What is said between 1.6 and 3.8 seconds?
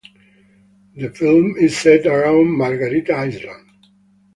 set around Margarita Island.